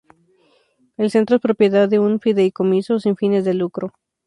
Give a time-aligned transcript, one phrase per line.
[0.97, 3.93] El Centro es propiedad de un fideicomiso sin fines de lucro.